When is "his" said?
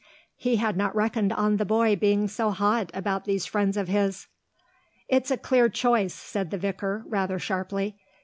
3.87-4.25